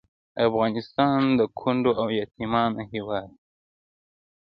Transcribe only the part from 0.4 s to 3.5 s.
افغانستان د کونډو او یتیمانو هیواد دی